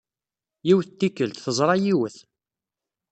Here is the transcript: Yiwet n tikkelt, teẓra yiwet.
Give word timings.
Yiwet 0.67 0.89
n 0.93 0.95
tikkelt, 0.99 1.41
teẓra 1.43 1.75
yiwet. 1.83 2.17